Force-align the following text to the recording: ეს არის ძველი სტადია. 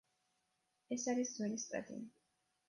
ეს 0.95 1.05
არის 1.13 1.35
ძველი 1.35 1.61
სტადია. 1.65 2.09